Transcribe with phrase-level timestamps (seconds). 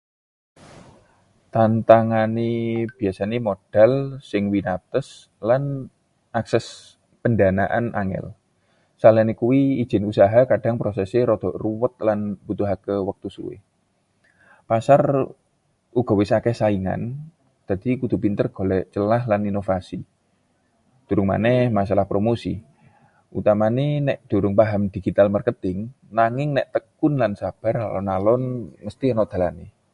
[1.55, 2.51] Tantangané
[2.99, 3.91] biasané modal
[4.29, 5.07] sing winates
[5.49, 5.63] lan
[6.41, 6.65] akses
[7.21, 8.25] pendanaan angel.
[9.01, 13.55] Saliyane kuwi, ijin usaha kadang prosesé rada ruwet lan mbutuhake wektu suwe.
[14.69, 15.01] Pasar
[15.99, 17.01] uga wis akèh saingan,
[17.67, 19.99] dadi kudu pinter golek celah lan inovasi.
[21.07, 22.53] Durung maneh masalah promosi,
[23.37, 25.77] utamane nek durung paham digital marketing.
[26.17, 28.41] Nanging nek tekun lan sabar, alon-alon
[28.85, 29.67] mesthi ana dalané.